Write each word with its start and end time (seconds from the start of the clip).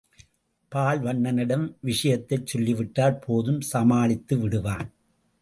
பால்வண்ணனிடம் 0.71 1.75
விஷயத்தை 1.81 2.41
சொல்லிவிட்டால் 2.43 3.19
போதும் 3.19 3.61
சமாளித்து 3.61 4.37
விடுவான். 4.39 4.89